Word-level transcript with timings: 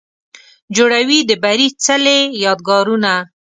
جوړوي 0.75 1.19
د 1.29 1.31
بري 1.43 1.67
څلې، 1.83 2.19
یادګارونه 2.43 3.11